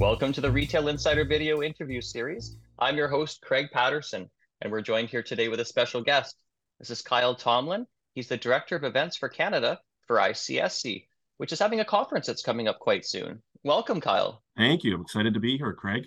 Welcome 0.00 0.32
to 0.32 0.40
the 0.40 0.50
Retail 0.50 0.88
Insider 0.88 1.26
video 1.26 1.62
interview 1.62 2.00
series. 2.00 2.56
I'm 2.78 2.96
your 2.96 3.06
host, 3.06 3.42
Craig 3.42 3.66
Patterson, 3.70 4.30
and 4.62 4.72
we're 4.72 4.80
joined 4.80 5.10
here 5.10 5.22
today 5.22 5.48
with 5.48 5.60
a 5.60 5.64
special 5.66 6.00
guest. 6.00 6.36
This 6.78 6.88
is 6.88 7.02
Kyle 7.02 7.34
Tomlin. 7.34 7.86
He's 8.14 8.26
the 8.26 8.38
Director 8.38 8.76
of 8.76 8.84
Events 8.84 9.18
for 9.18 9.28
Canada 9.28 9.78
for 10.06 10.16
ICSC, 10.16 11.04
which 11.36 11.52
is 11.52 11.58
having 11.58 11.80
a 11.80 11.84
conference 11.84 12.26
that's 12.26 12.40
coming 12.40 12.66
up 12.66 12.78
quite 12.78 13.04
soon. 13.04 13.42
Welcome, 13.62 14.00
Kyle. 14.00 14.42
Thank 14.56 14.84
you. 14.84 14.94
I'm 14.94 15.02
excited 15.02 15.34
to 15.34 15.40
be 15.40 15.58
here, 15.58 15.74
Craig. 15.74 16.06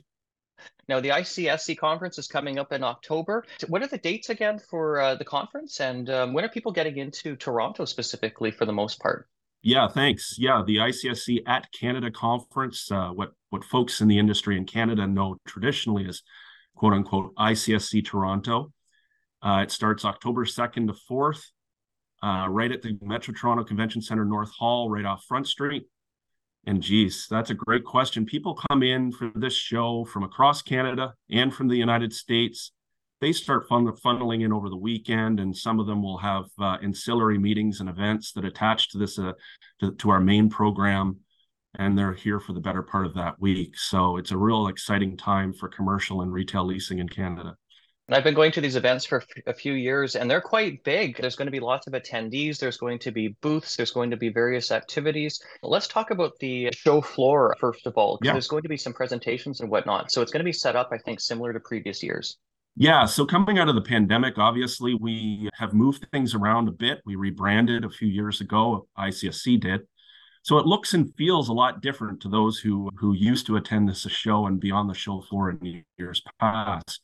Now, 0.90 1.00
the 1.00 1.10
ICSC 1.10 1.78
conference 1.78 2.18
is 2.18 2.26
coming 2.26 2.58
up 2.58 2.74
in 2.74 2.84
October. 2.84 3.46
What 3.68 3.84
are 3.84 3.88
the 3.88 4.00
dates 4.00 4.32
again 4.32 4.58
for 4.58 5.02
uh, 5.02 5.16
the 5.16 5.26
conference, 5.26 5.80
and 5.80 6.10
um, 6.10 6.34
when 6.34 6.44
are 6.44 6.50
people 6.50 6.72
getting 6.72 6.98
into 6.98 7.36
Toronto 7.36 7.86
specifically 7.86 8.50
for 8.50 8.66
the 8.66 8.74
most 8.74 9.00
part? 9.00 9.30
Yeah, 9.64 9.88
thanks. 9.88 10.36
Yeah, 10.38 10.62
the 10.66 10.78
ICSC 10.78 11.44
at 11.48 11.72
Canada 11.72 12.12
conference, 12.12 12.92
uh, 12.92 13.10
what 13.10 13.32
what 13.50 13.64
folks 13.64 14.02
in 14.02 14.10
the 14.10 14.20
industry 14.20 14.58
in 14.58 14.66
Canada 14.66 15.08
know 15.08 15.38
traditionally 15.48 16.06
as 16.08 16.22
quote 16.76 16.92
unquote 16.94 17.34
ICSC 17.36 18.06
Toronto. 18.06 18.74
Uh, 19.42 19.62
it 19.64 19.72
starts 19.72 20.06
October 20.06 20.46
2nd 20.46 20.88
to 20.88 20.94
4th, 21.10 21.46
uh, 22.22 22.48
right 22.50 22.72
at 22.72 22.82
the 22.82 22.98
Metro 23.02 23.34
Toronto 23.34 23.64
Convention 23.64 24.02
Center 24.02 24.26
North 24.26 24.52
Hall, 24.52 24.90
right 24.90 25.06
off 25.06 25.24
Front 25.26 25.48
Street. 25.48 25.84
And 26.66 26.82
geez, 26.82 27.28
that's 27.30 27.50
a 27.50 27.54
great 27.54 27.84
question. 27.84 28.26
People 28.26 28.60
come 28.70 28.84
in 28.84 29.12
for 29.12 29.32
this 29.36 29.54
show 29.54 30.06
from 30.06 30.24
across 30.24 30.62
Canada 30.62 31.14
and 31.30 31.54
from 31.54 31.68
the 31.68 31.76
United 31.76 32.14
States. 32.14 32.72
They 33.24 33.32
start 33.32 33.70
fun- 33.70 33.88
funneling 33.88 34.44
in 34.44 34.52
over 34.52 34.68
the 34.68 34.76
weekend, 34.76 35.40
and 35.40 35.56
some 35.56 35.80
of 35.80 35.88
them 35.88 36.04
will 36.04 36.18
have 36.18 36.44
uh, 36.60 36.76
ancillary 36.84 37.38
meetings 37.38 37.80
and 37.80 37.88
events 37.88 38.34
that 38.34 38.44
attach 38.44 38.90
to 38.90 38.98
this 38.98 39.18
uh, 39.18 39.32
to, 39.80 39.94
to 39.94 40.10
our 40.10 40.20
main 40.20 40.50
program, 40.50 41.20
and 41.80 41.98
they're 41.98 42.12
here 42.12 42.42
for 42.42 42.52
the 42.52 42.60
better 42.60 42.84
part 42.84 43.06
of 43.06 43.14
that 43.14 43.40
week. 43.40 43.78
So 43.78 44.18
it's 44.18 44.32
a 44.32 44.38
real 44.38 44.68
exciting 44.68 45.16
time 45.16 45.54
for 45.54 45.70
commercial 45.70 46.22
and 46.22 46.34
retail 46.34 46.66
leasing 46.66 47.00
in 47.00 47.08
Canada. 47.08 47.56
And 48.10 48.16
I've 48.18 48.26
been 48.26 48.34
going 48.34 48.52
to 48.52 48.60
these 48.60 48.76
events 48.76 49.06
for 49.06 49.24
a 49.48 49.54
few 49.54 49.72
years 49.72 50.18
and 50.18 50.30
they're 50.30 50.42
quite 50.42 50.84
big. 50.84 51.16
There's 51.16 51.38
going 51.38 51.46
to 51.46 51.52
be 51.52 51.62
lots 51.62 51.88
of 51.88 51.94
attendees, 51.94 52.60
there's 52.60 52.76
going 52.76 53.00
to 53.00 53.12
be 53.12 53.38
booths, 53.40 53.78
there's 53.78 53.92
going 53.92 54.12
to 54.12 54.18
be 54.18 54.28
various 54.28 54.70
activities. 54.70 55.42
Let's 55.62 55.88
talk 55.88 56.12
about 56.12 56.34
the 56.42 56.74
show 56.76 57.00
floor 57.00 57.56
first 57.58 57.88
of 57.88 57.94
all, 57.96 58.20
yeah. 58.22 58.34
there's 58.34 58.50
going 58.50 58.64
to 58.64 58.70
be 58.70 58.76
some 58.76 58.92
presentations 58.92 59.62
and 59.62 59.70
whatnot. 59.70 60.12
So 60.12 60.22
it's 60.22 60.34
going 60.34 60.42
to 60.42 60.44
be 60.44 60.52
set 60.52 60.76
up, 60.76 60.90
I 60.92 60.98
think, 60.98 61.22
similar 61.22 61.54
to 61.54 61.62
previous 61.62 62.04
years. 62.04 62.38
Yeah, 62.76 63.06
so 63.06 63.26
coming 63.26 63.60
out 63.60 63.70
of 63.70 63.76
the 63.76 63.82
pandemic, 63.82 64.40
obviously, 64.40 64.96
we 64.96 65.50
have 65.54 65.74
moved 65.74 66.08
things 66.12 66.34
around 66.34 66.68
a 66.68 66.72
bit. 66.72 67.02
We 67.06 67.16
rebranded 67.16 67.86
a 67.86 67.90
few 67.90 68.08
years 68.08 68.42
ago, 68.42 68.88
ICSC 68.98 69.60
did. 69.60 69.82
So 70.42 70.58
it 70.58 70.66
looks 70.66 70.94
and 70.96 71.14
feels 71.16 71.50
a 71.50 71.54
lot 71.54 71.82
different 71.82 72.20
to 72.22 72.30
those 72.30 72.58
who 72.58 72.90
who 72.98 73.14
used 73.14 73.46
to 73.48 73.58
attend 73.58 73.88
this 73.88 74.02
show 74.02 74.48
and 74.48 74.60
be 74.60 74.72
on 74.72 74.88
the 74.88 74.94
show 74.94 75.22
floor 75.22 75.52
in 75.52 75.84
years 75.98 76.22
past. 76.40 77.02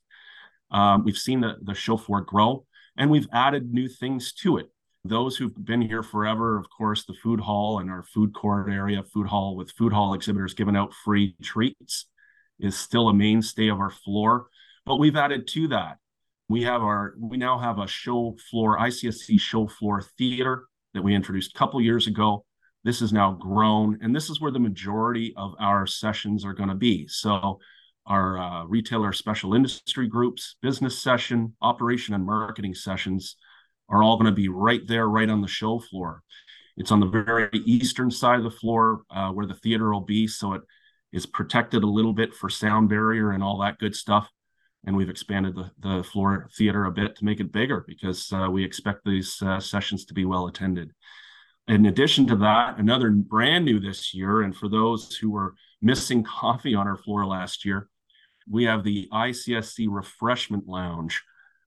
Um, 0.71 1.03
we've 1.05 1.17
seen 1.17 1.39
the, 1.41 1.55
the 1.61 1.73
show 1.73 1.97
floor 1.97 2.21
grow 2.21 2.65
and 2.97 3.09
we've 3.09 3.27
added 3.31 3.71
new 3.73 3.87
things 3.87 4.33
to 4.33 4.57
it. 4.57 4.69
Those 5.05 5.37
who've 5.37 5.53
been 5.65 5.81
here 5.81 6.03
forever, 6.03 6.57
of 6.57 6.65
course, 6.69 7.05
the 7.05 7.13
food 7.13 7.39
hall 7.39 7.79
and 7.79 7.89
our 7.89 8.03
food 8.03 8.33
court 8.33 8.69
area, 8.69 9.03
food 9.03 9.27
hall 9.27 9.55
with 9.55 9.71
food 9.71 9.93
hall 9.93 10.13
exhibitors 10.13 10.53
giving 10.53 10.75
out 10.75 10.93
free 10.93 11.35
treats 11.41 12.07
is 12.59 12.77
still 12.77 13.07
a 13.07 13.13
mainstay 13.13 13.69
of 13.69 13.79
our 13.79 13.89
floor. 13.89 14.47
But 14.89 14.97
we've 14.97 15.15
added 15.15 15.47
to 15.49 15.67
that. 15.67 15.99
We 16.47 16.63
have 16.63 16.81
our 16.81 17.13
we 17.19 17.37
now 17.37 17.59
have 17.59 17.77
a 17.77 17.85
show 17.85 18.35
floor, 18.49 18.79
ICSC 18.79 19.39
show 19.39 19.67
floor 19.67 20.01
theater 20.17 20.65
that 20.95 21.03
we 21.03 21.13
introduced 21.13 21.51
a 21.55 21.59
couple 21.59 21.79
years 21.79 22.07
ago. 22.07 22.43
This 22.83 23.03
is 23.03 23.13
now 23.13 23.33
grown, 23.33 23.99
and 24.01 24.15
this 24.15 24.31
is 24.31 24.41
where 24.41 24.49
the 24.49 24.57
majority 24.57 25.31
of 25.37 25.53
our 25.59 25.85
sessions 25.85 26.43
are 26.43 26.55
going 26.55 26.69
to 26.69 26.75
be. 26.75 27.07
So 27.07 27.59
our 28.07 28.39
uh, 28.39 28.65
retailer 28.65 29.13
special 29.13 29.53
industry 29.53 30.07
groups, 30.07 30.55
business 30.59 30.97
session, 30.97 31.55
operation 31.61 32.15
and 32.15 32.25
marketing 32.25 32.73
sessions 32.73 33.35
are 33.89 34.01
all 34.01 34.17
going 34.17 34.25
to 34.25 34.31
be 34.31 34.49
right 34.49 34.81
there, 34.87 35.07
right 35.07 35.29
on 35.29 35.41
the 35.41 35.47
show 35.47 35.77
floor. 35.77 36.23
It's 36.77 36.91
on 36.91 36.99
the 36.99 37.05
very 37.05 37.51
eastern 37.63 38.09
side 38.09 38.39
of 38.39 38.43
the 38.43 38.49
floor 38.49 39.03
uh, 39.11 39.29
where 39.33 39.45
the 39.45 39.53
theater 39.53 39.93
will 39.93 40.01
be, 40.01 40.25
so 40.25 40.53
it 40.53 40.63
is 41.13 41.27
protected 41.27 41.83
a 41.83 41.87
little 41.87 42.13
bit 42.13 42.33
for 42.33 42.49
sound 42.49 42.89
barrier 42.89 43.29
and 43.29 43.43
all 43.43 43.59
that 43.59 43.77
good 43.77 43.95
stuff. 43.95 44.27
And 44.85 44.95
we've 44.95 45.09
expanded 45.09 45.55
the, 45.55 45.71
the 45.79 46.03
floor 46.03 46.49
theater 46.57 46.85
a 46.85 46.91
bit 46.91 47.15
to 47.17 47.25
make 47.25 47.39
it 47.39 47.51
bigger 47.51 47.83
because 47.85 48.31
uh, 48.31 48.47
we 48.49 48.63
expect 48.63 49.01
these 49.05 49.41
uh, 49.41 49.59
sessions 49.59 50.05
to 50.05 50.13
be 50.13 50.25
well 50.25 50.47
attended. 50.47 50.91
In 51.67 51.85
addition 51.85 52.25
to 52.27 52.35
that, 52.37 52.79
another 52.79 53.11
brand 53.11 53.65
new 53.65 53.79
this 53.79 54.13
year, 54.13 54.41
and 54.41 54.55
for 54.55 54.67
those 54.67 55.15
who 55.15 55.29
were 55.29 55.53
missing 55.81 56.23
coffee 56.41 56.75
on 56.75 56.87
our 56.87 56.97
floor 56.97 57.25
last 57.25 57.65
year, 57.65 57.89
we 58.49 58.63
have 58.63 58.83
the 58.83 59.07
ICSC 59.13 59.87
Refreshment 59.89 60.67
Lounge, 60.67 61.21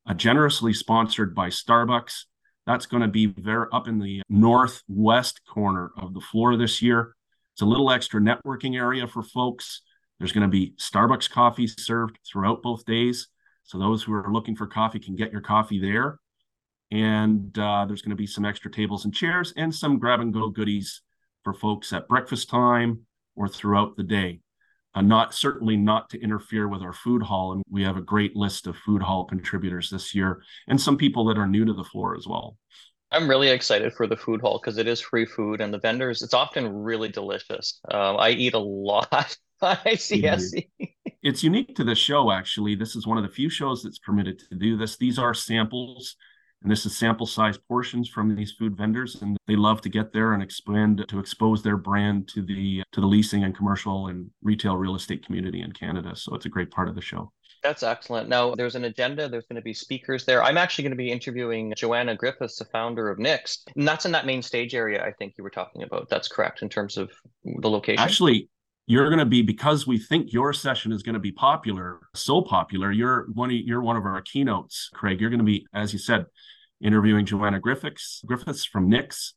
uh, 0.06 0.15
generously 0.15 0.73
sponsored 0.73 1.34
by 1.34 1.49
Starbucks. 1.49 2.25
That's 2.67 2.87
going 2.87 3.03
to 3.03 3.09
be 3.09 3.27
there 3.27 3.73
up 3.75 3.87
in 3.87 4.00
the 4.00 4.23
northwest 4.29 5.41
corner 5.49 5.93
of 5.97 6.15
the 6.15 6.21
floor 6.21 6.56
this 6.56 6.83
year. 6.83 7.15
It's 7.55 7.62
a 7.62 7.67
little 7.67 7.91
extra 7.91 8.21
networking 8.21 8.77
area 8.77 9.06
for 9.06 9.23
folks. 9.23 9.83
There's 10.22 10.31
going 10.31 10.43
to 10.43 10.49
be 10.49 10.72
Starbucks 10.78 11.28
coffee 11.28 11.66
served 11.66 12.16
throughout 12.25 12.62
both 12.62 12.84
days. 12.84 13.27
So 13.65 13.77
those 13.77 14.05
who 14.05 14.12
are 14.15 14.33
looking 14.33 14.55
for 14.55 14.69
coffee 14.69 15.00
can 15.00 15.16
get 15.16 15.33
your 15.33 15.41
coffee 15.41 15.81
there. 15.81 16.21
And 16.93 17.59
uh, 17.59 17.87
there's 17.87 18.03
going 18.03 18.10
to 18.10 18.16
be 18.16 18.28
some 18.28 18.44
extra 18.44 18.71
tables 18.71 19.05
and 19.05 19.12
chairs 19.12 19.53
and 19.56 19.75
some 19.75 19.99
grab 19.99 20.21
and 20.21 20.32
go 20.32 20.49
goodies 20.49 21.03
for 21.43 21.53
folks 21.53 21.93
at 21.93 22.06
breakfast 22.06 22.49
time 22.49 23.00
or 23.34 23.49
throughout 23.49 23.97
the 23.97 24.05
day 24.05 24.38
uh, 24.94 25.00
not 25.00 25.34
certainly 25.34 25.77
not 25.77 26.09
to 26.11 26.22
interfere 26.22 26.69
with 26.69 26.82
our 26.82 26.93
food 26.93 27.22
hall. 27.22 27.53
And 27.53 27.62
we 27.69 27.82
have 27.82 27.97
a 27.97 28.03
great 28.03 28.37
list 28.37 28.69
of 28.69 28.77
food 28.77 29.03
hall 29.03 29.25
contributors 29.25 29.91
this 29.91 30.15
year 30.15 30.43
and 30.69 30.81
some 30.81 30.97
people 30.97 31.25
that 31.25 31.38
are 31.38 31.49
new 31.49 31.65
to 31.65 31.72
the 31.72 31.82
floor 31.82 32.16
as 32.16 32.28
well. 32.28 32.56
I'm 33.11 33.28
really 33.28 33.49
excited 33.49 33.93
for 33.93 34.06
the 34.06 34.16
food 34.16 34.41
hall 34.41 34.59
because 34.62 34.78
it 34.78 34.87
is 34.87 35.00
free 35.00 35.27
food 35.27 35.61
and 35.61 35.72
the 35.72 35.78
vendors, 35.78 36.22
it's 36.22 36.32
often 36.32 36.66
really 36.72 37.11
delicious. 37.11 37.78
Uh, 37.91 38.15
I 38.16 38.31
eat 38.31 38.55
a 38.55 38.59
lot. 38.59 39.37
I 39.84 39.95
see. 39.95 40.27
It's 41.25 41.45
unique 41.45 41.77
to 41.77 41.84
the 41.84 41.95
show, 41.95 42.33
actually. 42.33 42.75
This 42.75 42.97
is 42.97 43.06
one 43.06 43.17
of 43.17 43.23
the 43.23 43.31
few 43.31 43.49
shows 43.49 43.81
that's 43.81 44.00
permitted 44.00 44.41
to 44.41 44.56
do 44.56 44.77
this. 44.77 44.97
These 44.97 45.21
are 45.21 45.33
samples 45.33 46.17
and 46.62 46.71
this 46.71 46.87
is 46.87 46.97
sample 46.97 47.27
size 47.27 47.59
portions 47.59 48.09
from 48.09 48.34
these 48.34 48.53
food 48.53 48.77
vendors 48.77 49.21
and 49.23 49.37
they 49.47 49.56
love 49.56 49.81
to 49.83 49.89
get 49.89 50.12
there 50.12 50.33
and 50.33 50.43
expand 50.43 51.05
to 51.09 51.19
expose 51.19 51.62
their 51.62 51.77
brand 51.77 52.28
to 52.28 52.43
the 52.43 52.83
to 52.93 53.00
the 53.00 53.06
leasing 53.06 53.45
and 53.45 53.56
commercial 53.56 54.09
and 54.09 54.31
retail 54.43 54.77
real 54.77 54.95
estate 54.95 55.25
community 55.25 55.62
in 55.62 55.73
canada 55.73 56.15
so 56.15 56.34
it's 56.34 56.47
a 56.47 56.49
great 56.49 56.71
part 56.71 56.89
of 56.89 56.94
the 56.94 57.00
show 57.00 57.31
that's 57.62 57.84
excellent. 57.84 58.29
Now, 58.29 58.56
there's 58.56 58.75
an 58.75 58.84
agenda. 58.84 59.29
There's 59.29 59.47
going 59.47 59.55
to 59.55 59.62
be 59.62 59.73
speakers 59.73 60.25
there. 60.25 60.43
I'm 60.43 60.59
actually 60.59 60.83
going 60.83 60.93
to 60.93 60.97
be 60.97 61.12
interviewing 61.12 61.73
Joanna 61.77 62.17
Griffiths, 62.17 62.59
the 62.59 62.65
founder 62.65 63.09
of 63.09 63.19
Knix. 63.19 63.59
And 63.77 63.87
that's 63.87 64.05
in 64.05 64.11
that 64.11 64.27
main 64.27 64.43
stage 64.43 64.75
area, 64.75 65.00
I 65.00 65.12
think 65.12 65.34
you 65.39 65.44
were 65.44 65.50
talking 65.50 65.84
about. 65.84 66.09
That's 66.09 66.27
correct 66.27 66.62
in 66.62 66.69
terms 66.69 66.97
of 66.97 67.12
the 67.44 67.71
location. 67.71 68.03
Actually, 68.03 68.49
you're 68.92 69.08
going 69.08 69.19
to 69.19 69.25
be 69.25 69.41
because 69.41 69.86
we 69.86 69.98
think 69.98 70.34
your 70.34 70.53
session 70.53 70.92
is 70.92 71.03
going 71.03 71.14
to 71.14 71.20
be 71.20 71.32
popular, 71.32 71.98
so 72.14 72.42
popular. 72.42 72.92
You're 72.92 73.26
one 73.32 73.48
of 73.48 73.56
you're 73.56 73.80
one 73.80 73.97
of 73.97 74.04
our 74.04 74.20
keynotes, 74.20 74.91
Craig. 74.92 75.19
You're 75.19 75.30
going 75.30 75.38
to 75.38 75.44
be, 75.44 75.66
as 75.72 75.94
you 75.94 75.98
said, 75.98 76.26
interviewing 76.82 77.25
Joanna 77.25 77.58
Griffiths, 77.58 78.22
Griffiths 78.26 78.66
from 78.66 78.91
Knix. 78.91 79.32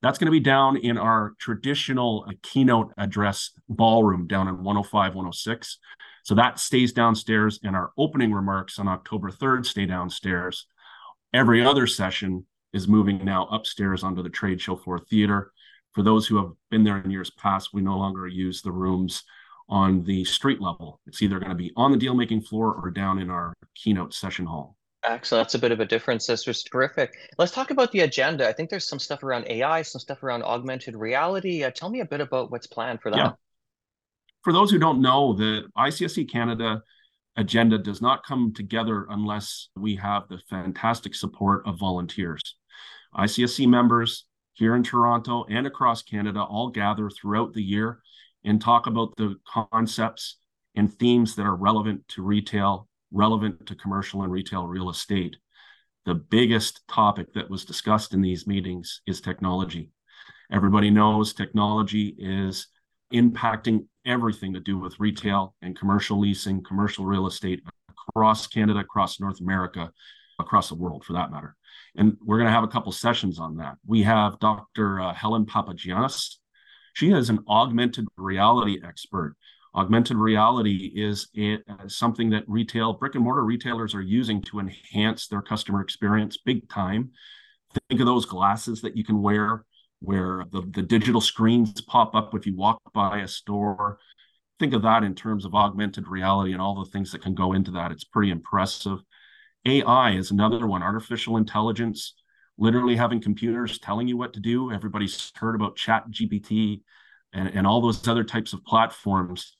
That's 0.00 0.16
going 0.16 0.26
to 0.26 0.30
be 0.30 0.38
down 0.38 0.76
in 0.76 0.96
our 0.96 1.32
traditional 1.40 2.26
uh, 2.28 2.34
keynote 2.42 2.92
address 2.96 3.50
ballroom 3.68 4.28
down 4.28 4.46
in 4.46 4.62
105, 4.62 5.14
106. 5.16 5.78
So 6.22 6.36
that 6.36 6.60
stays 6.60 6.92
downstairs, 6.92 7.58
and 7.64 7.74
our 7.74 7.90
opening 7.98 8.32
remarks 8.32 8.78
on 8.78 8.86
October 8.86 9.30
3rd 9.30 9.66
stay 9.66 9.86
downstairs. 9.86 10.68
Every 11.32 11.64
other 11.64 11.88
session 11.88 12.46
is 12.72 12.86
moving 12.86 13.24
now 13.24 13.46
upstairs 13.46 14.04
onto 14.04 14.22
the 14.22 14.28
trade 14.28 14.60
show 14.60 14.76
floor 14.76 15.00
theater. 15.00 15.52
For 15.94 16.02
those 16.02 16.26
who 16.26 16.36
have 16.36 16.52
been 16.70 16.84
there 16.84 16.98
in 16.98 17.10
years 17.10 17.30
past, 17.30 17.72
we 17.72 17.80
no 17.80 17.96
longer 17.96 18.26
use 18.26 18.62
the 18.62 18.72
rooms 18.72 19.22
on 19.68 20.02
the 20.04 20.24
street 20.24 20.60
level. 20.60 21.00
It's 21.06 21.22
either 21.22 21.38
going 21.38 21.50
to 21.50 21.56
be 21.56 21.72
on 21.76 21.92
the 21.92 21.96
deal 21.96 22.14
making 22.14 22.42
floor 22.42 22.74
or 22.74 22.90
down 22.90 23.18
in 23.18 23.30
our 23.30 23.54
keynote 23.74 24.12
session 24.12 24.44
hall. 24.44 24.76
Excellent. 25.04 25.44
That's 25.44 25.54
a 25.54 25.58
bit 25.58 25.70
of 25.70 25.80
a 25.80 25.84
difference. 25.84 26.26
This 26.26 26.46
was 26.46 26.62
terrific. 26.62 27.14
Let's 27.38 27.52
talk 27.52 27.70
about 27.70 27.92
the 27.92 28.00
agenda. 28.00 28.48
I 28.48 28.52
think 28.52 28.70
there's 28.70 28.88
some 28.88 28.98
stuff 28.98 29.22
around 29.22 29.46
AI, 29.48 29.82
some 29.82 30.00
stuff 30.00 30.22
around 30.22 30.42
augmented 30.42 30.96
reality. 30.96 31.62
Uh, 31.62 31.70
tell 31.70 31.90
me 31.90 32.00
a 32.00 32.06
bit 32.06 32.20
about 32.20 32.50
what's 32.50 32.66
planned 32.66 33.00
for 33.00 33.10
that. 33.10 33.18
Yeah. 33.18 33.32
For 34.42 34.52
those 34.52 34.70
who 34.70 34.78
don't 34.78 35.00
know, 35.00 35.34
the 35.34 35.64
ICSC 35.76 36.30
Canada 36.30 36.82
agenda 37.36 37.78
does 37.78 38.00
not 38.00 38.24
come 38.24 38.52
together 38.54 39.06
unless 39.10 39.68
we 39.76 39.96
have 39.96 40.28
the 40.28 40.38
fantastic 40.48 41.14
support 41.14 41.66
of 41.66 41.78
volunteers. 41.78 42.40
ICSC 43.14 43.66
members 43.68 44.24
here 44.54 44.74
in 44.74 44.82
Toronto 44.82 45.44
and 45.48 45.66
across 45.66 46.02
Canada 46.02 46.42
all 46.42 46.70
gather 46.70 47.10
throughout 47.10 47.52
the 47.52 47.62
year 47.62 48.00
and 48.44 48.60
talk 48.60 48.86
about 48.86 49.14
the 49.16 49.36
concepts 49.46 50.38
and 50.74 50.92
themes 50.92 51.34
that 51.34 51.46
are 51.46 51.56
relevant 51.56 52.06
to 52.08 52.22
retail 52.22 52.88
relevant 53.12 53.64
to 53.66 53.74
commercial 53.76 54.22
and 54.22 54.32
retail 54.32 54.66
real 54.66 54.90
estate. 54.90 55.36
The 56.04 56.14
biggest 56.14 56.86
topic 56.88 57.32
that 57.34 57.48
was 57.48 57.64
discussed 57.64 58.12
in 58.12 58.20
these 58.20 58.46
meetings 58.46 59.00
is 59.06 59.20
technology. 59.20 59.90
Everybody 60.52 60.90
knows 60.90 61.32
technology 61.32 62.14
is 62.18 62.66
impacting 63.14 63.86
everything 64.04 64.52
to 64.52 64.60
do 64.60 64.78
with 64.78 64.98
retail 65.00 65.54
and 65.62 65.78
commercial 65.78 66.18
leasing, 66.18 66.62
commercial 66.62 67.06
real 67.06 67.26
estate 67.26 67.62
across 68.08 68.46
Canada, 68.46 68.80
across 68.80 69.20
North 69.20 69.40
America, 69.40 69.90
across 70.38 70.68
the 70.68 70.74
world 70.74 71.04
for 71.04 71.14
that 71.14 71.30
matter. 71.30 71.56
And 71.96 72.16
we're 72.24 72.38
going 72.38 72.48
to 72.48 72.52
have 72.52 72.64
a 72.64 72.68
couple 72.68 72.92
sessions 72.92 73.38
on 73.38 73.56
that. 73.56 73.76
We 73.86 74.02
have 74.02 74.38
Dr. 74.40 75.00
Uh, 75.00 75.14
Helen 75.14 75.46
Papagiannis. 75.46 76.36
She 76.94 77.10
is 77.10 77.30
an 77.30 77.40
augmented 77.48 78.06
reality 78.16 78.80
expert. 78.84 79.36
Augmented 79.74 80.16
reality 80.16 80.92
is 80.94 81.28
uh, 81.40 81.88
something 81.88 82.30
that 82.30 82.44
retail, 82.46 82.92
brick 82.92 83.16
and 83.16 83.24
mortar 83.24 83.42
retailers 83.42 83.94
are 83.94 84.02
using 84.02 84.40
to 84.42 84.60
enhance 84.60 85.26
their 85.26 85.42
customer 85.42 85.80
experience 85.80 86.36
big 86.36 86.68
time. 86.68 87.10
Think 87.88 88.00
of 88.00 88.06
those 88.06 88.24
glasses 88.24 88.80
that 88.82 88.96
you 88.96 89.04
can 89.04 89.20
wear 89.20 89.64
where 90.00 90.44
the, 90.52 90.62
the 90.70 90.82
digital 90.82 91.20
screens 91.20 91.80
pop 91.80 92.14
up 92.14 92.34
if 92.34 92.46
you 92.46 92.54
walk 92.54 92.80
by 92.92 93.20
a 93.20 93.28
store. 93.28 93.98
Think 94.60 94.74
of 94.74 94.82
that 94.82 95.02
in 95.02 95.14
terms 95.14 95.44
of 95.44 95.54
augmented 95.54 96.06
reality 96.06 96.52
and 96.52 96.62
all 96.62 96.84
the 96.84 96.90
things 96.90 97.10
that 97.12 97.22
can 97.22 97.34
go 97.34 97.52
into 97.52 97.72
that. 97.72 97.90
It's 97.90 98.04
pretty 98.04 98.30
impressive. 98.30 99.00
AI 99.66 100.12
is 100.12 100.30
another 100.30 100.66
one, 100.66 100.82
artificial 100.82 101.36
intelligence, 101.36 102.14
literally 102.58 102.96
having 102.96 103.20
computers 103.20 103.78
telling 103.78 104.08
you 104.08 104.16
what 104.16 104.32
to 104.34 104.40
do. 104.40 104.70
Everybody's 104.70 105.32
heard 105.36 105.54
about 105.54 105.76
Chat 105.76 106.04
GPT 106.10 106.82
and, 107.32 107.48
and 107.48 107.66
all 107.66 107.80
those 107.80 108.06
other 108.06 108.24
types 108.24 108.52
of 108.52 108.64
platforms. 108.64 109.56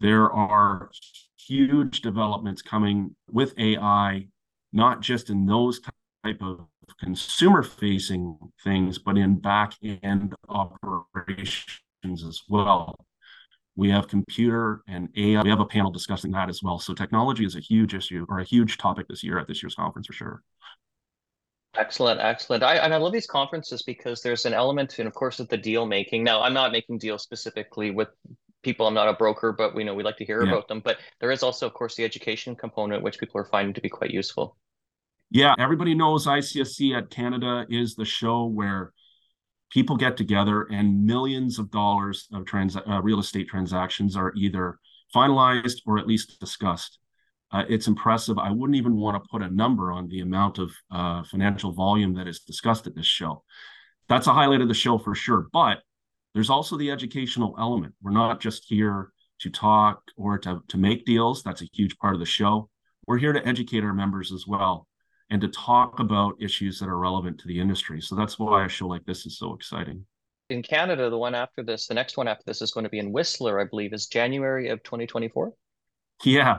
There 0.00 0.30
are 0.32 0.90
huge 1.38 2.00
developments 2.00 2.62
coming 2.62 3.14
with 3.30 3.54
AI, 3.58 4.28
not 4.72 5.00
just 5.00 5.30
in 5.30 5.46
those 5.46 5.80
type 6.24 6.42
of 6.42 6.66
consumer 7.00 7.62
facing 7.62 8.38
things, 8.62 8.98
but 8.98 9.18
in 9.18 9.36
back 9.36 9.74
end 10.02 10.34
operations 10.48 11.80
as 12.06 12.42
well. 12.48 13.06
We 13.76 13.90
have 13.90 14.06
computer 14.08 14.82
and 14.86 15.08
AI. 15.16 15.42
We 15.42 15.50
have 15.50 15.60
a 15.60 15.66
panel 15.66 15.90
discussing 15.90 16.30
that 16.32 16.48
as 16.48 16.62
well. 16.62 16.78
So 16.78 16.94
technology 16.94 17.44
is 17.44 17.56
a 17.56 17.60
huge 17.60 17.94
issue 17.94 18.24
or 18.28 18.38
a 18.38 18.44
huge 18.44 18.78
topic 18.78 19.08
this 19.08 19.24
year 19.24 19.38
at 19.38 19.48
this 19.48 19.62
year's 19.62 19.74
conference 19.74 20.06
for 20.06 20.12
sure. 20.12 20.42
Excellent, 21.76 22.20
excellent. 22.20 22.62
I 22.62 22.76
and 22.76 22.94
I 22.94 22.98
love 22.98 23.12
these 23.12 23.26
conferences 23.26 23.82
because 23.82 24.22
there's 24.22 24.46
an 24.46 24.54
element, 24.54 24.98
and 25.00 25.08
of 25.08 25.14
course, 25.14 25.40
of 25.40 25.48
the 25.48 25.56
deal 25.56 25.86
making. 25.86 26.22
Now, 26.22 26.40
I'm 26.40 26.54
not 26.54 26.70
making 26.70 26.98
deals 26.98 27.24
specifically 27.24 27.90
with 27.90 28.08
people. 28.62 28.86
I'm 28.86 28.94
not 28.94 29.08
a 29.08 29.12
broker, 29.14 29.52
but 29.52 29.74
we 29.74 29.82
know 29.82 29.92
we 29.92 30.04
like 30.04 30.16
to 30.18 30.24
hear 30.24 30.44
yeah. 30.44 30.50
about 30.50 30.68
them. 30.68 30.80
But 30.84 30.98
there 31.20 31.32
is 31.32 31.42
also, 31.42 31.66
of 31.66 31.74
course, 31.74 31.96
the 31.96 32.04
education 32.04 32.54
component, 32.54 33.02
which 33.02 33.18
people 33.18 33.40
are 33.40 33.44
finding 33.46 33.74
to 33.74 33.80
be 33.80 33.88
quite 33.88 34.12
useful. 34.12 34.56
Yeah, 35.30 35.54
everybody 35.58 35.96
knows 35.96 36.28
ICSC 36.28 36.96
at 36.96 37.10
Canada 37.10 37.66
is 37.68 37.96
the 37.96 38.04
show 38.04 38.44
where 38.44 38.92
people 39.70 39.96
get 39.96 40.16
together 40.16 40.68
and 40.70 41.04
millions 41.04 41.58
of 41.58 41.70
dollars 41.70 42.28
of 42.32 42.44
trans- 42.44 42.76
uh, 42.76 43.00
real 43.02 43.20
estate 43.20 43.48
transactions 43.48 44.16
are 44.16 44.32
either 44.36 44.78
finalized 45.14 45.80
or 45.86 45.98
at 45.98 46.06
least 46.06 46.38
discussed. 46.40 46.98
Uh, 47.50 47.64
it's 47.68 47.86
impressive. 47.86 48.38
I 48.38 48.50
wouldn't 48.50 48.76
even 48.76 48.96
want 48.96 49.22
to 49.22 49.28
put 49.30 49.42
a 49.42 49.54
number 49.54 49.92
on 49.92 50.08
the 50.08 50.20
amount 50.20 50.58
of 50.58 50.72
uh, 50.90 51.22
financial 51.24 51.72
volume 51.72 52.14
that 52.14 52.26
is 52.26 52.40
discussed 52.40 52.86
at 52.86 52.94
this 52.94 53.06
show. 53.06 53.44
That's 54.08 54.26
a 54.26 54.32
highlight 54.32 54.60
of 54.60 54.68
the 54.68 54.74
show 54.74 54.98
for 54.98 55.14
sure. 55.14 55.46
But 55.52 55.78
there's 56.34 56.50
also 56.50 56.76
the 56.76 56.90
educational 56.90 57.54
element. 57.58 57.94
We're 58.02 58.10
not 58.10 58.40
just 58.40 58.64
here 58.66 59.12
to 59.40 59.50
talk 59.50 60.02
or 60.16 60.38
to, 60.38 60.62
to 60.68 60.76
make 60.76 61.04
deals. 61.04 61.42
That's 61.42 61.62
a 61.62 61.68
huge 61.72 61.96
part 61.98 62.14
of 62.14 62.20
the 62.20 62.26
show. 62.26 62.70
We're 63.06 63.18
here 63.18 63.32
to 63.32 63.46
educate 63.46 63.84
our 63.84 63.94
members 63.94 64.32
as 64.32 64.46
well 64.46 64.88
and 65.30 65.40
to 65.40 65.48
talk 65.48 66.00
about 66.00 66.34
issues 66.40 66.78
that 66.78 66.88
are 66.88 66.98
relevant 66.98 67.38
to 67.40 67.48
the 67.48 67.58
industry. 67.58 68.00
So 68.00 68.14
that's 68.14 68.38
why 68.38 68.64
a 68.64 68.68
show 68.68 68.86
like 68.86 69.04
this 69.04 69.26
is 69.26 69.38
so 69.38 69.54
exciting. 69.54 70.04
In 70.50 70.62
Canada, 70.62 71.08
the 71.08 71.18
one 71.18 71.34
after 71.34 71.62
this, 71.62 71.86
the 71.86 71.94
next 71.94 72.16
one 72.16 72.28
after 72.28 72.44
this 72.46 72.60
is 72.60 72.70
going 72.70 72.84
to 72.84 72.90
be 72.90 72.98
in 72.98 73.12
Whistler, 73.12 73.60
I 73.60 73.64
believe, 73.64 73.92
is 73.94 74.06
January 74.06 74.68
of 74.68 74.82
2024. 74.82 75.52
Yeah. 76.24 76.58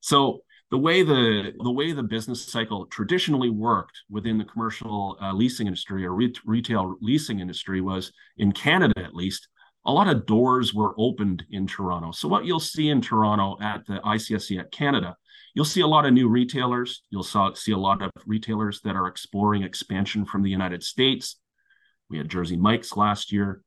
So 0.00 0.42
the 0.70 0.78
way 0.78 1.02
the 1.02 1.52
the 1.62 1.70
way 1.70 1.92
the 1.92 2.02
business 2.02 2.44
cycle 2.44 2.86
traditionally 2.86 3.50
worked 3.50 4.02
within 4.08 4.38
the 4.38 4.44
commercial 4.44 5.16
uh, 5.20 5.32
leasing 5.32 5.66
industry 5.66 6.04
or 6.06 6.14
re- 6.14 6.34
retail 6.46 6.96
leasing 7.00 7.40
industry 7.40 7.80
was 7.80 8.12
in 8.38 8.52
Canada 8.52 9.00
at 9.02 9.14
least 9.14 9.48
a 9.86 9.92
lot 9.92 10.08
of 10.08 10.26
doors 10.26 10.72
were 10.72 10.94
opened 10.98 11.44
in 11.50 11.66
Toronto. 11.66 12.10
So 12.10 12.26
what 12.26 12.46
you'll 12.46 12.60
see 12.60 12.88
in 12.88 13.00
Toronto 13.00 13.56
at 13.62 13.84
the 13.86 14.00
ICSC 14.00 14.58
at 14.58 14.72
Canada 14.72 15.16
You'll 15.54 15.64
see 15.64 15.82
a 15.82 15.86
lot 15.86 16.04
of 16.04 16.12
new 16.12 16.28
retailers. 16.28 17.02
You'll 17.10 17.22
see 17.22 17.72
a 17.72 17.78
lot 17.78 18.02
of 18.02 18.10
retailers 18.26 18.80
that 18.80 18.96
are 18.96 19.06
exploring 19.06 19.62
expansion 19.62 20.24
from 20.24 20.42
the 20.42 20.50
United 20.50 20.82
States. 20.82 21.36
We 22.10 22.18
had 22.18 22.28
Jersey 22.28 22.56
Mike's 22.56 22.96
last 22.96 23.30
year. 23.30 23.62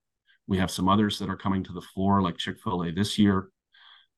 We 0.48 0.58
have 0.58 0.70
some 0.70 0.90
others 0.90 1.18
that 1.20 1.30
are 1.30 1.38
coming 1.38 1.64
to 1.64 1.74
the 1.74 1.82
floor, 1.82 2.22
like 2.22 2.38
Chick 2.38 2.58
fil 2.62 2.84
A 2.84 2.92
this 2.92 3.18
year, 3.18 3.50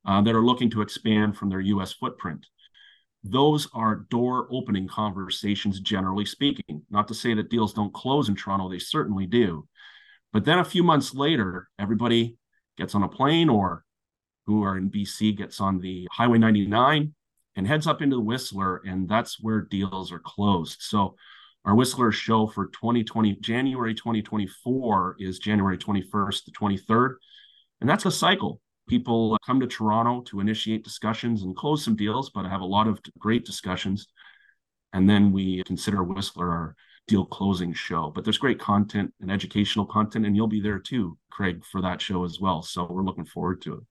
uh, 0.04 0.20
that 0.22 0.34
are 0.34 0.44
looking 0.44 0.70
to 0.70 0.82
expand 0.82 1.36
from 1.36 1.48
their 1.48 1.60
US 1.60 1.92
footprint. 1.92 2.44
Those 3.22 3.68
are 3.72 4.06
door 4.10 4.48
opening 4.50 4.88
conversations, 4.88 5.78
generally 5.78 6.24
speaking. 6.24 6.82
Not 6.90 7.06
to 7.08 7.14
say 7.14 7.34
that 7.34 7.50
deals 7.50 7.72
don't 7.72 7.94
close 7.94 8.28
in 8.28 8.34
Toronto, 8.34 8.68
they 8.68 8.78
certainly 8.78 9.26
do. 9.26 9.68
But 10.32 10.44
then 10.44 10.58
a 10.58 10.64
few 10.64 10.82
months 10.82 11.14
later, 11.14 11.68
everybody 11.78 12.36
gets 12.76 12.94
on 12.94 13.02
a 13.02 13.08
plane 13.08 13.48
or 13.48 13.84
who 14.46 14.64
are 14.64 14.76
in 14.76 14.90
BC 14.90 15.36
gets 15.36 15.60
on 15.60 15.78
the 15.78 16.08
Highway 16.10 16.38
99 16.38 17.14
and 17.60 17.68
heads 17.68 17.86
up 17.86 18.00
into 18.00 18.16
the 18.16 18.22
Whistler, 18.22 18.80
and 18.86 19.06
that's 19.06 19.38
where 19.38 19.60
deals 19.60 20.12
are 20.12 20.18
closed. 20.18 20.78
So 20.80 21.14
our 21.66 21.74
Whistler 21.74 22.10
show 22.10 22.46
for 22.46 22.68
2020 22.68 23.36
January 23.42 23.94
2024 23.94 25.16
is 25.18 25.38
January 25.38 25.76
21st 25.76 26.44
to 26.44 26.52
23rd, 26.52 27.16
and 27.82 27.90
that's 27.90 28.06
a 28.06 28.10
cycle. 28.10 28.62
People 28.88 29.36
come 29.44 29.60
to 29.60 29.66
Toronto 29.66 30.22
to 30.30 30.40
initiate 30.40 30.84
discussions 30.84 31.42
and 31.42 31.54
close 31.54 31.84
some 31.84 31.96
deals, 31.96 32.30
but 32.30 32.46
I 32.46 32.48
have 32.48 32.62
a 32.62 32.64
lot 32.64 32.88
of 32.88 32.98
great 33.18 33.44
discussions. 33.44 34.06
And 34.94 35.06
then 35.06 35.30
we 35.30 35.62
consider 35.64 36.02
Whistler 36.02 36.50
our 36.50 36.76
deal 37.08 37.26
closing 37.26 37.74
show. 37.74 38.10
But 38.14 38.24
there's 38.24 38.38
great 38.38 38.58
content 38.58 39.12
and 39.20 39.30
educational 39.30 39.84
content, 39.84 40.24
and 40.24 40.34
you'll 40.34 40.46
be 40.46 40.62
there 40.62 40.78
too, 40.78 41.18
Craig, 41.30 41.62
for 41.70 41.82
that 41.82 42.00
show 42.00 42.24
as 42.24 42.40
well. 42.40 42.62
So 42.62 42.86
we're 42.88 43.04
looking 43.04 43.26
forward 43.26 43.60
to 43.62 43.74
it. 43.74 43.82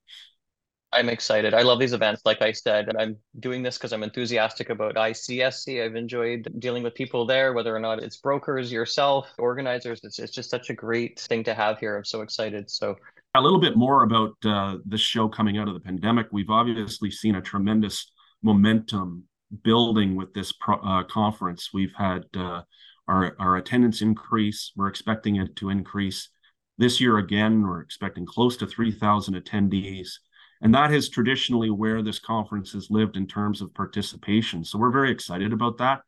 I'm 0.92 1.10
excited. 1.10 1.54
I 1.54 1.62
love 1.62 1.80
these 1.80 1.94
events. 1.94 2.24
Like 2.26 2.42
I 2.42 2.52
said, 2.52 2.96
I'm 2.98 3.16
doing 3.40 3.62
this 3.62 3.78
because 3.78 3.94
I'm 3.94 4.02
enthusiastic 4.02 4.72
about 4.72 4.96
ICSC. 4.96 5.84
I've 5.86 5.96
enjoyed 5.96 6.48
dealing 6.58 6.82
with 6.82 6.96
people 6.96 7.28
there, 7.28 7.54
whether 7.54 7.76
or 7.76 7.80
not 7.80 8.02
it's 8.02 8.18
brokers, 8.18 8.72
yourself, 8.72 9.28
organizers. 9.38 10.00
It's, 10.04 10.18
it's 10.18 10.32
just 10.32 10.50
such 10.50 10.72
a 10.72 10.74
great 10.74 11.20
thing 11.20 11.44
to 11.44 11.54
have 11.54 11.80
here. 11.80 11.96
I'm 11.96 12.06
so 12.06 12.22
excited. 12.22 12.72
So, 12.72 12.96
a 13.36 13.42
little 13.42 13.60
bit 13.60 13.78
more 13.78 14.04
about 14.04 14.34
uh, 14.44 14.78
this 14.84 15.02
show 15.02 15.28
coming 15.28 15.60
out 15.60 15.68
of 15.68 15.76
the 15.76 15.80
pandemic. 15.80 16.28
We've 16.32 16.50
obviously 16.50 17.12
seen 17.12 17.36
a 17.36 17.42
tremendous 17.42 18.12
momentum 18.42 19.26
building 19.64 20.16
with 20.16 20.34
this 20.34 20.52
pro- 20.52 20.80
uh, 20.80 21.04
conference. 21.04 21.70
We've 21.72 21.94
had 21.96 22.24
uh, 22.36 22.62
our, 23.08 23.36
our 23.40 23.58
attendance 23.58 24.02
increase. 24.02 24.72
We're 24.76 24.88
expecting 24.88 25.36
it 25.36 25.56
to 25.58 25.70
increase 25.70 26.30
this 26.80 27.00
year 27.00 27.18
again. 27.18 27.62
We're 27.62 27.82
expecting 27.82 28.26
close 28.26 28.58
to 28.58 28.66
3,000 28.66 29.36
attendees. 29.36 30.10
And 30.62 30.74
that 30.76 30.92
is 30.92 31.10
traditionally 31.10 31.70
where 31.70 32.02
this 32.02 32.20
conference 32.20 32.74
has 32.74 32.92
lived 32.92 33.16
in 33.16 33.28
terms 33.28 33.62
of 33.62 33.74
participation. 33.74 34.64
So 34.64 34.78
we're 34.78 34.92
very 34.92 35.12
excited 35.12 35.54
about 35.54 35.78
that. 35.78 36.02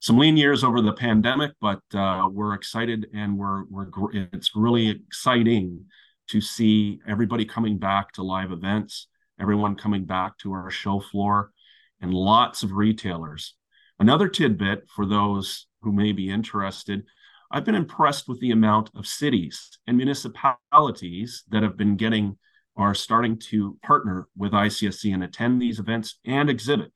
Some 0.00 0.18
lean 0.18 0.36
years 0.36 0.64
over 0.64 0.82
the 0.82 0.92
pandemic, 0.92 1.52
but 1.60 1.80
uh, 1.94 2.28
we're 2.30 2.54
excited 2.54 3.06
and 3.14 3.38
we're 3.38 3.64
we're 3.70 3.88
it's 4.12 4.54
really 4.54 4.88
exciting 4.88 5.86
to 6.28 6.40
see 6.40 7.00
everybody 7.08 7.44
coming 7.44 7.78
back 7.78 8.12
to 8.12 8.22
live 8.22 8.52
events, 8.52 9.08
everyone 9.40 9.74
coming 9.76 10.04
back 10.04 10.36
to 10.38 10.52
our 10.52 10.70
show 10.70 11.00
floor, 11.00 11.52
and 12.00 12.12
lots 12.12 12.62
of 12.62 12.72
retailers. 12.72 13.54
Another 13.98 14.28
tidbit 14.28 14.86
for 14.94 15.06
those 15.06 15.66
who 15.80 15.92
may 15.92 16.12
be 16.12 16.28
interested 16.28 17.04
I've 17.50 17.64
been 17.64 17.74
impressed 17.76 18.28
with 18.28 18.40
the 18.40 18.50
amount 18.50 18.90
of 18.94 19.06
cities 19.06 19.78
and 19.86 19.96
municipalities 19.96 21.44
that 21.50 21.62
have 21.62 21.76
been 21.76 21.96
getting 21.96 22.38
are 22.76 22.94
starting 22.94 23.38
to 23.38 23.78
partner 23.82 24.28
with 24.36 24.52
ICSC 24.52 25.12
and 25.12 25.24
attend 25.24 25.60
these 25.60 25.78
events 25.78 26.18
and 26.24 26.50
exhibit. 26.50 26.92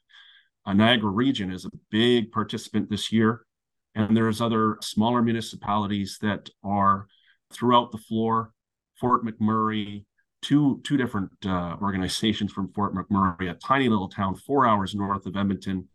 Uh, 0.67 0.75
Niagara 0.75 1.11
Region 1.11 1.51
is 1.51 1.65
a 1.65 1.71
big 1.91 2.31
participant 2.33 2.91
this 2.91 3.11
year, 3.11 3.47
and 3.95 4.17
there's 4.17 4.41
other 4.41 4.77
smaller 4.83 5.23
municipalities 5.23 6.19
that 6.21 6.51
are 6.63 7.07
throughout 7.53 7.93
the 7.93 7.99
floor. 7.99 8.53
Fort 9.01 9.25
McMurray, 9.25 10.05
two 10.43 10.81
two 10.85 10.99
different 10.99 11.31
uh, 11.47 11.77
organizations 11.81 12.53
from 12.53 12.73
Fort 12.73 12.95
McMurray, 12.95 13.51
a 13.51 13.55
tiny 13.55 13.89
little 13.89 14.09
town 14.09 14.35
four 14.35 14.67
hours 14.67 14.95
north 14.95 15.25
of 15.25 15.37
Edmonton. 15.37 15.89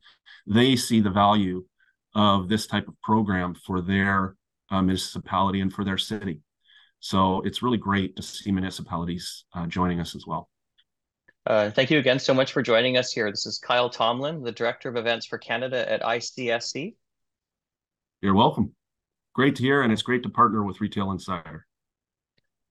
They 0.48 0.76
see 0.76 1.00
the 1.00 1.12
value 1.12 1.66
of 2.16 2.50
this 2.50 2.66
type 2.66 2.88
of 2.88 3.00
program 3.02 3.54
for 3.54 3.82
their 3.82 4.36
uh, 4.72 4.82
municipality 4.82 5.62
and 5.62 5.72
for 5.72 5.84
their 5.84 5.98
city. 5.98 6.42
So 7.06 7.42
it's 7.42 7.62
really 7.62 7.78
great 7.78 8.16
to 8.16 8.24
see 8.24 8.52
municipalities 8.52 9.46
uh, 9.54 9.68
joining 9.68 10.00
us 10.00 10.16
as 10.16 10.26
well. 10.26 10.50
Uh, 11.46 11.70
thank 11.70 11.92
you 11.92 12.00
again 12.00 12.18
so 12.18 12.34
much 12.34 12.52
for 12.52 12.64
joining 12.64 12.98
us 12.98 13.12
here. 13.12 13.30
This 13.30 13.46
is 13.46 13.60
Kyle 13.60 13.92
Tomlin, 13.92 14.42
the 14.42 14.52
Director 14.52 14.90
of 14.90 14.96
Events 14.96 15.28
for 15.28 15.38
Canada 15.38 15.88
at 15.88 16.02
ICSC. 16.02 16.96
You're 18.22 18.34
welcome. 18.34 18.74
Great 19.36 19.56
to 19.58 19.62
hear, 19.62 19.84
and 19.84 19.94
it's 19.94 20.02
great 20.02 20.24
to 20.24 20.30
partner 20.30 20.64
with 20.64 20.82
Retail 20.82 21.12
Insider. 21.12 21.68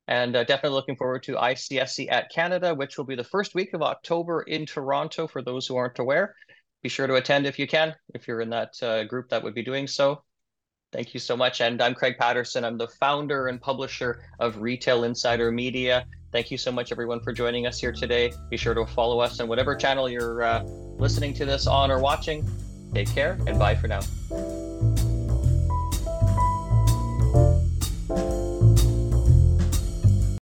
And 0.08 0.34
uh, 0.34 0.42
definitely 0.42 0.74
looking 0.74 0.96
forward 0.96 1.22
to 1.22 1.36
ICSC 1.36 2.10
at 2.10 2.32
Canada, 2.32 2.74
which 2.74 2.98
will 2.98 3.04
be 3.04 3.14
the 3.14 3.22
first 3.22 3.54
week 3.54 3.72
of 3.72 3.82
October 3.82 4.42
in 4.42 4.66
Toronto 4.66 5.28
for 5.28 5.42
those 5.42 5.68
who 5.68 5.76
aren't 5.76 6.00
aware. 6.00 6.34
Be 6.82 6.88
sure 6.88 7.06
to 7.06 7.14
attend 7.14 7.46
if 7.46 7.56
you 7.56 7.68
can, 7.68 7.94
if 8.14 8.26
you're 8.26 8.40
in 8.40 8.50
that 8.50 8.72
uh, 8.82 9.04
group 9.04 9.28
that 9.28 9.44
would 9.44 9.54
be 9.54 9.62
doing 9.62 9.86
so. 9.86 10.24
Thank 10.94 11.12
you 11.12 11.18
so 11.18 11.36
much. 11.36 11.60
And 11.60 11.82
I'm 11.82 11.92
Craig 11.92 12.14
Patterson. 12.16 12.64
I'm 12.64 12.78
the 12.78 12.86
founder 12.86 13.48
and 13.48 13.60
publisher 13.60 14.22
of 14.38 14.62
Retail 14.62 15.02
Insider 15.02 15.50
Media. 15.50 16.06
Thank 16.30 16.52
you 16.52 16.56
so 16.56 16.70
much, 16.70 16.92
everyone, 16.92 17.18
for 17.18 17.32
joining 17.32 17.66
us 17.66 17.80
here 17.80 17.90
today. 17.90 18.32
Be 18.48 18.56
sure 18.56 18.74
to 18.74 18.86
follow 18.86 19.18
us 19.18 19.40
on 19.40 19.48
whatever 19.48 19.74
channel 19.74 20.08
you're 20.08 20.44
uh, 20.44 20.62
listening 20.62 21.34
to 21.34 21.44
this 21.44 21.66
on 21.66 21.90
or 21.90 21.98
watching. 21.98 22.48
Take 22.94 23.08
care 23.08 23.36
and 23.48 23.58
bye 23.58 23.74
for 23.74 23.88
now. 23.88 24.02